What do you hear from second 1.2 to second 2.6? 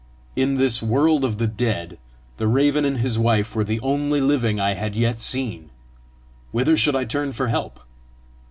of the dead, the